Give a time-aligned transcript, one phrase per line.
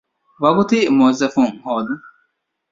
[0.43, 2.03] ވަގުތީ މުވައްޒަފުން ހޯދުން